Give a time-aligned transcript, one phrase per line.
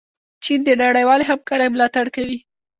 [0.43, 2.37] چین د نړیوالې همکارۍ ملاتړ کوي.